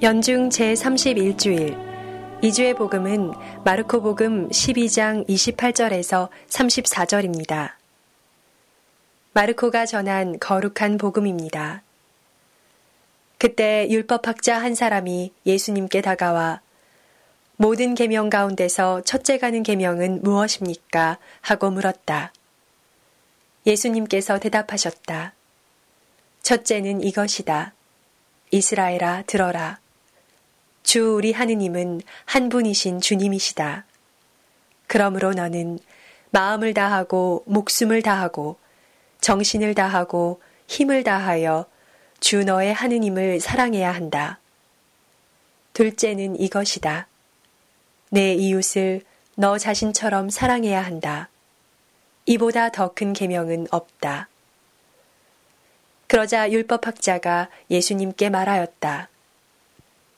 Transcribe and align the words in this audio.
연중 0.00 0.48
제31주일 0.50 1.76
2주의 2.40 2.76
복음은 2.76 3.32
마르코 3.64 4.00
복음 4.00 4.48
12장 4.48 5.28
28절에서 5.28 6.28
34절입니다. 6.48 7.72
마르코가 9.32 9.86
전한 9.86 10.38
거룩한 10.38 10.98
복음입니다. 10.98 11.82
그때 13.38 13.88
율법학자 13.90 14.62
한 14.62 14.76
사람이 14.76 15.32
예수님께 15.44 16.00
다가와 16.00 16.60
모든 17.56 17.96
계명 17.96 18.30
가운데서 18.30 19.02
첫째 19.02 19.36
가는 19.36 19.64
계명은 19.64 20.22
무엇입니까? 20.22 21.18
하고 21.40 21.72
물었다. 21.72 22.32
예수님께서 23.66 24.38
대답하셨다. 24.38 25.32
첫째는 26.42 27.02
이것이다. 27.02 27.74
이스라엘아 28.52 29.24
들어라. 29.26 29.80
주 30.82 31.14
우리 31.14 31.32
하느님은 31.32 32.00
한 32.24 32.48
분이신 32.48 33.00
주님이시다. 33.00 33.84
그러므로 34.86 35.32
너는 35.32 35.78
마음을 36.30 36.74
다하고 36.74 37.44
목숨을 37.46 38.02
다하고 38.02 38.56
정신을 39.20 39.74
다하고 39.74 40.40
힘을 40.66 41.04
다하여 41.04 41.66
주 42.20 42.44
너의 42.44 42.72
하느님을 42.72 43.40
사랑해야 43.40 43.92
한다. 43.92 44.38
둘째는 45.72 46.40
이것이다. 46.40 47.06
내 48.10 48.34
이웃을 48.34 49.02
너 49.36 49.58
자신처럼 49.58 50.30
사랑해야 50.30 50.80
한다. 50.80 51.28
이보다 52.26 52.70
더 52.70 52.92
큰 52.94 53.12
계명은 53.12 53.68
없다. 53.70 54.28
그러자 56.08 56.50
율법학자가 56.50 57.48
예수님께 57.70 58.30
말하였다. 58.30 59.08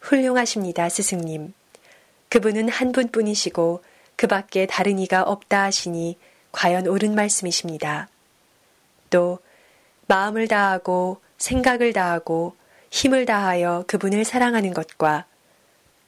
훌륭하십니다, 0.00 0.88
스승님. 0.88 1.52
그분은 2.28 2.68
한 2.68 2.92
분뿐이시고 2.92 3.82
그 4.16 4.26
밖에 4.26 4.66
다른 4.66 4.98
이가 4.98 5.22
없다 5.22 5.64
하시니 5.64 6.18
과연 6.52 6.86
옳은 6.86 7.14
말씀이십니다. 7.14 8.08
또 9.10 9.38
마음을 10.06 10.48
다하고 10.48 11.20
생각을 11.38 11.92
다하고 11.92 12.54
힘을 12.90 13.24
다하여 13.24 13.84
그분을 13.86 14.24
사랑하는 14.24 14.74
것과 14.74 15.24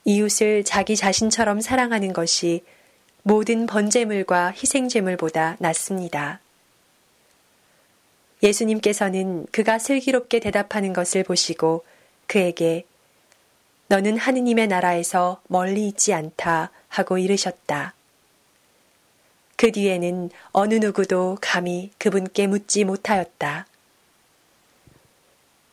이웃을 0.05 0.65
자기 0.65 0.97
자신처럼 0.97 1.61
사랑하는 1.61 2.13
것이 2.13 2.65
모든 3.23 3.67
번제물과 3.67 4.53
희생제물보다 4.53 5.57
낫습니다. 5.61 6.41
예수님께서는 8.43 9.47
그가 9.53 9.79
슬기롭게 9.79 10.41
대답하는 10.41 10.93
것을 10.93 11.23
보시고 11.23 11.85
그에게 12.27 12.85
너는 13.93 14.17
하느님의 14.17 14.69
나라에서 14.69 15.43
멀리 15.49 15.87
있지 15.87 16.15
않다 16.15 16.71
하고 16.89 17.19
이르셨다. 17.19 17.93
그 19.57 19.71
뒤에는 19.71 20.31
어느 20.53 20.77
누구도 20.77 21.37
감히 21.43 21.91
그분께 21.99 22.47
묻지 22.47 22.85
못하였다. 22.85 23.67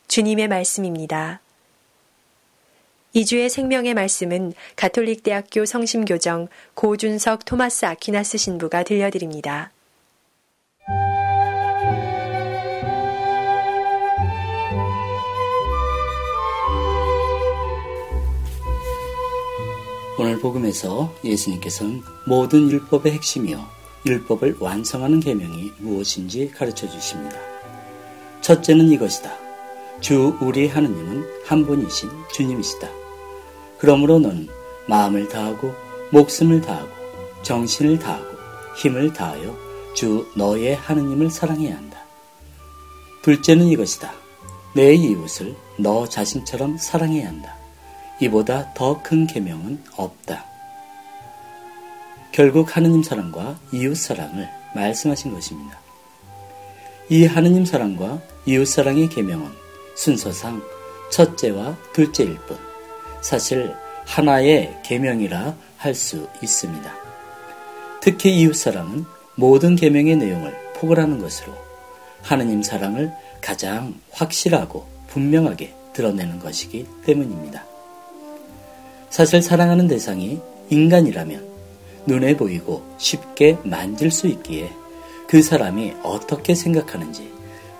주님의 0.08 0.48
말씀입니다. 0.48 1.40
이주의 3.14 3.48
생명의 3.48 3.94
말씀은 3.94 4.52
가톨릭대학교 4.76 5.64
성심교정 5.64 6.48
고준석 6.74 7.46
토마스 7.46 7.86
아퀴나스 7.86 8.36
신부가 8.36 8.82
들려드립니다. 8.82 9.72
오늘 20.22 20.38
복음에서 20.38 21.10
예수님께서는 21.24 22.02
모든 22.26 22.70
율법의 22.70 23.10
핵심이요 23.12 23.66
율법을 24.04 24.56
완성하는 24.60 25.18
계명이 25.18 25.72
무엇인지 25.78 26.50
가르쳐 26.50 26.86
주십니다. 26.86 27.38
첫째는 28.42 28.92
이것이다. 28.92 29.32
주 30.02 30.36
우리 30.42 30.68
하느님은 30.68 31.24
한 31.46 31.64
분이신 31.64 32.10
주님이시다. 32.34 32.90
그러므로 33.78 34.18
너는 34.18 34.48
마음을 34.86 35.26
다하고 35.26 35.72
목숨을 36.12 36.60
다하고 36.60 36.90
정신을 37.40 37.98
다하고 37.98 38.28
힘을 38.76 39.14
다하여 39.14 39.56
주 39.94 40.30
너의 40.36 40.76
하느님을 40.76 41.30
사랑해야 41.30 41.74
한다. 41.74 41.98
둘째는 43.22 43.68
이것이다. 43.68 44.12
내 44.74 44.92
이웃을 44.92 45.56
너 45.78 46.06
자신처럼 46.06 46.76
사랑해야 46.76 47.26
한다. 47.26 47.59
이보다 48.20 48.72
더 48.74 49.02
큰 49.02 49.26
계명은 49.26 49.82
없다. 49.96 50.44
결국 52.32 52.76
하느님 52.76 53.02
사랑과 53.02 53.58
이웃 53.72 53.96
사랑을 53.96 54.48
말씀하신 54.74 55.32
것입니다. 55.34 55.78
이 57.08 57.26
하느님 57.26 57.64
사랑과 57.64 58.20
이웃 58.46 58.66
사랑의 58.66 59.08
계명은 59.08 59.50
순서상 59.96 60.62
첫째와 61.10 61.76
둘째일 61.92 62.36
뿐 62.46 62.56
사실 63.20 63.74
하나의 64.06 64.78
계명이라 64.84 65.56
할 65.76 65.94
수 65.94 66.28
있습니다. 66.42 66.94
특히 68.00 68.38
이웃 68.38 68.54
사랑은 68.54 69.04
모든 69.34 69.76
계명의 69.76 70.16
내용을 70.16 70.54
포괄하는 70.76 71.18
것으로 71.20 71.52
하느님 72.22 72.62
사랑을 72.62 73.12
가장 73.40 73.94
확실하고 74.12 74.86
분명하게 75.08 75.74
드러내는 75.94 76.38
것이기 76.38 76.86
때문입니다. 77.04 77.64
사실 79.10 79.42
사랑하는 79.42 79.88
대상이 79.88 80.40
인간이라면 80.70 81.48
눈에 82.06 82.36
보이고 82.36 82.82
쉽게 82.96 83.58
만질 83.64 84.10
수 84.10 84.28
있기에 84.28 84.70
그 85.26 85.42
사람이 85.42 85.94
어떻게 86.02 86.54
생각하는지 86.54 87.30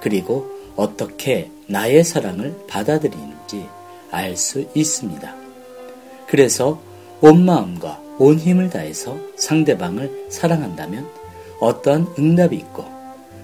그리고 0.01 0.51
어떻게 0.77 1.51
나의 1.67 2.05
사랑을 2.05 2.57
받아들이는지 2.69 3.67
알 4.11 4.37
수 4.37 4.69
있습니다. 4.75 5.35
그래서 6.27 6.81
온 7.21 7.45
마음과 7.45 8.01
온 8.19 8.39
힘을 8.39 8.71
다해서 8.71 9.17
상대방을 9.37 10.27
사랑한다면 10.31 11.09
어떤 11.61 12.12
응답이 12.19 12.57
있고 12.57 12.85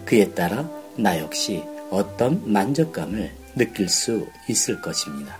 그에 0.04 0.32
따라 0.34 0.68
나 0.96 1.18
역시 1.20 1.62
어떤 1.90 2.42
만족감을 2.44 3.30
느낄 3.54 3.88
수 3.88 4.26
있을 4.48 4.80
것입니다. 4.80 5.38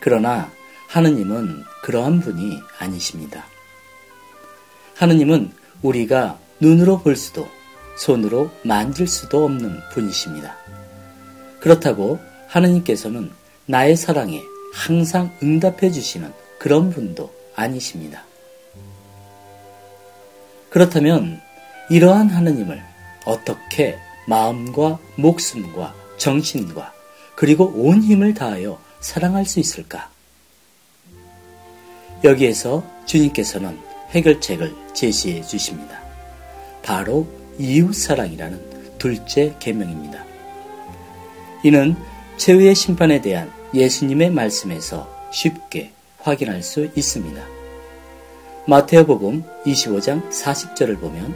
그러나 0.00 0.50
하느님은 0.88 1.64
그러한 1.82 2.20
분이 2.20 2.60
아니십니다. 2.78 3.44
하느님은 4.94 5.52
우리가 5.82 6.38
눈으로 6.60 7.00
볼 7.00 7.16
수도 7.16 7.48
손으로 7.96 8.50
만질 8.62 9.06
수도 9.06 9.44
없는 9.44 9.80
분이십니다. 9.92 10.56
그렇다고 11.60 12.18
하느님께서는 12.48 13.30
나의 13.66 13.96
사랑에 13.96 14.42
항상 14.72 15.36
응답해 15.42 15.90
주시는 15.90 16.32
그런 16.58 16.90
분도 16.90 17.34
아니십니다. 17.54 18.24
그렇다면 20.70 21.40
이러한 21.90 22.28
하느님을 22.28 22.82
어떻게 23.24 23.98
마음과 24.28 24.98
목숨과 25.16 25.94
정신과 26.18 26.92
그리고 27.34 27.72
온 27.74 28.02
힘을 28.02 28.34
다하여 28.34 28.80
사랑할 29.00 29.44
수 29.44 29.60
있을까? 29.60 30.10
여기에서 32.26 32.84
주님께서는 33.06 33.78
해결책을 34.10 34.74
제시해 34.92 35.42
주십니다. 35.42 36.00
바로 36.82 37.26
이웃사랑이라는 37.58 38.98
둘째 38.98 39.54
계명입니다. 39.58 40.24
이는 41.62 41.96
최후의 42.36 42.74
심판에 42.74 43.20
대한 43.20 43.50
예수님의 43.72 44.30
말씀에서 44.30 45.08
쉽게 45.32 45.92
확인할 46.20 46.62
수 46.62 46.88
있습니다. 46.94 47.42
마테오복음 48.66 49.44
25장 49.64 50.28
40절을 50.28 51.00
보면 51.00 51.34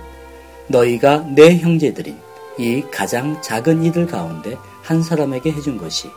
너희가 0.67 1.27
내 1.35 1.59
형제들인 1.59 2.19
이 2.59 2.83
가장 2.91 3.41
작은 3.41 3.85
이들 3.85 4.07
가운데 4.07 4.57
한 4.83 5.03
사람에게 5.03 5.53
해준 5.53 5.79
것이 5.79 6.09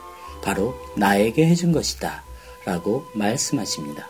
바로 0.44 0.76
나에게 0.98 1.46
해준 1.46 1.72
것이다 1.72 2.24
라고 2.66 3.06
말씀하십니다. 3.14 4.08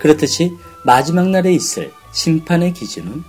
그렇듯이 0.00 0.56
마지막 0.84 1.28
날에 1.28 1.52
있을 1.52 1.92
심판의 2.12 2.72
기준은 2.72 3.22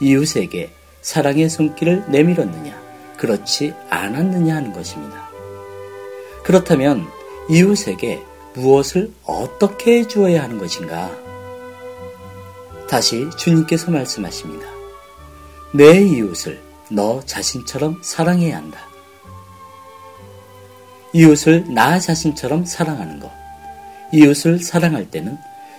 이웃에게 0.00 0.72
사랑의 1.00 1.48
손길을 1.48 2.10
내밀었느냐, 2.10 2.78
그렇지 3.16 3.72
않았느냐 3.88 4.56
하는 4.56 4.72
것입니다. 4.72 5.28
그렇다면 6.42 7.06
이웃에게 7.48 8.22
무엇을 8.54 9.12
어떻게 9.24 10.00
해주어야 10.00 10.42
하는 10.42 10.58
것인가? 10.58 11.10
다시 12.88 13.28
주님께서 13.36 13.90
말씀하십니다. 13.90 14.66
내 15.72 16.00
이웃을 16.02 16.60
너 16.90 17.20
자신처럼 17.24 18.00
사랑해야 18.02 18.56
한다. 18.56 18.78
이웃을 21.12 21.72
나 21.72 21.98
자신처럼 21.98 22.64
사랑하는 22.64 23.20
것. 23.20 23.30
이웃을 24.12 24.60
사랑할 24.60 25.10
때는 25.10 25.36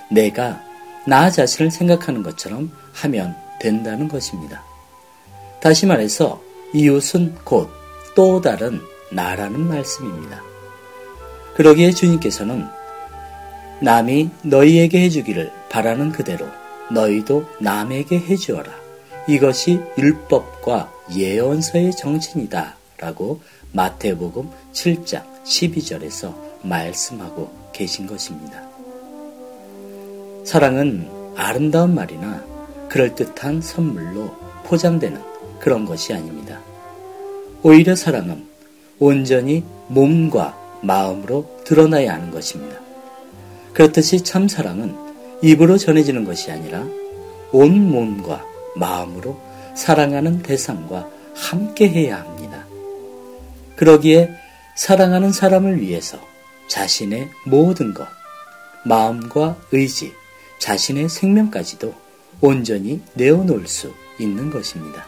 내가 0.09 0.61
나 1.05 1.29
자신을 1.29 1.71
생각하는 1.71 2.23
것처럼 2.23 2.71
하면 2.93 3.35
된다는 3.59 4.07
것입니다. 4.07 4.63
다시 5.61 5.85
말해서 5.85 6.41
이웃은 6.73 7.35
곧 7.43 7.77
또 8.17 8.41
다른 8.41 8.81
나라는 9.11 9.67
말씀입니다. 9.67 10.41
그러기에 11.53 11.91
주님께서는 11.91 12.65
남이 13.79 14.31
너희에게 14.41 15.03
해주기를 15.03 15.51
바라는 15.69 16.11
그대로 16.11 16.47
너희도 16.89 17.45
남에게 17.61 18.17
해주어라. 18.17 18.73
이것이 19.27 19.79
율법과 19.99 20.91
예언서의 21.15 21.95
정신이다. 21.95 22.75
라고 22.97 23.39
마태복음 23.73 24.49
7장 24.73 25.23
12절에서 25.43 26.33
말씀하고 26.63 27.51
계신 27.71 28.07
것입니다. 28.07 28.66
사랑은 30.47 31.09
아름다운 31.35 31.93
말이나 31.93 32.41
그럴듯한 32.87 33.61
선물로 33.61 34.33
포장되는 34.63 35.21
그런 35.59 35.83
것이 35.83 36.13
아닙니다. 36.13 36.61
오히려 37.63 37.97
사랑은 37.97 38.47
온전히 38.97 39.65
몸과 39.89 40.57
마음으로 40.81 41.63
드러나야 41.65 42.13
하는 42.13 42.31
것입니다. 42.31 42.79
그렇듯이 43.73 44.23
참 44.23 44.47
사랑은 44.47 44.95
입으로 45.43 45.77
전해지는 45.77 46.23
것이 46.23 46.49
아니라 46.49 46.87
온 47.51 47.91
몸과 47.91 48.45
마음으로 48.77 49.37
사랑하는 49.75 50.43
대상과 50.43 51.09
함께 51.35 51.89
해야 51.89 52.21
합니다. 52.21 52.65
그러기에 53.75 54.29
사랑하는 54.77 55.33
사람을 55.33 55.81
위해서 55.81 56.17
자신의 56.69 57.27
모든 57.45 57.93
것, 57.93 58.07
마음과 58.85 59.57
의지, 59.73 60.13
자신의 60.59 61.09
생명까지도 61.09 61.93
온전히 62.41 63.01
내어놓을 63.13 63.67
수 63.67 63.93
있는 64.19 64.49
것입니다. 64.49 65.05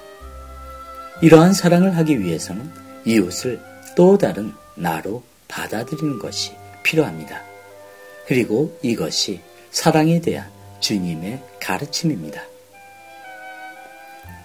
이러한 1.22 1.54
사랑을 1.54 1.98
하기 1.98 2.20
위해서는 2.20 2.70
이웃을 3.06 3.60
또 3.96 4.18
다른 4.18 4.54
나로 4.76 5.24
받아들이는 5.48 6.20
것이 6.20 6.54
필요합니다. 6.84 7.42
그리고 8.28 8.78
이것이 8.82 9.42
사랑에 9.72 10.22
대한 10.22 10.50
주님의 10.80 11.44
가르침입니다. 11.60 12.42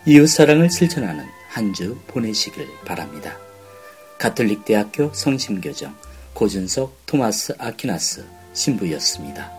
이웃 0.06 0.26
사랑을 0.26 0.70
실천하는 0.70 1.24
한 1.48 1.72
주 1.72 1.96
보내시길 2.08 2.66
바랍니다. 2.84 3.38
가톨릭 4.18 4.64
대학교 4.64 5.12
성심교정 5.14 5.94
고준석 6.34 7.06
토마스 7.06 7.54
아키나스 7.58 8.24
신부였습니다. 8.54 9.53